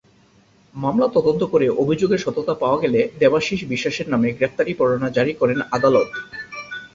[0.75, 6.09] মামলা তদন্ত করে অভিযোগের সত্যতা পাওয়া গেলে দেবাশীষ বিশ্বাসের নামে গ্রেফতারী-পরোয়ানা জারি করেন আদালত।